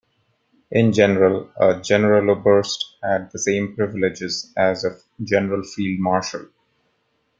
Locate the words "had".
3.03-3.31